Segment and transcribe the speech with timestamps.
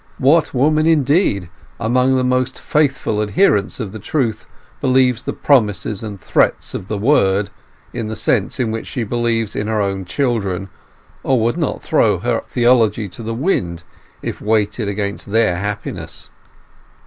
[0.17, 1.47] What woman, indeed,
[1.79, 4.47] among the most faithful adherents of the truth,
[4.79, 7.51] believes the promises and threats of the Word
[7.93, 10.69] in the sense in which she believes in her own children,
[11.21, 13.83] or would not throw her theology to the wind
[14.23, 16.31] if weighed against their happiness?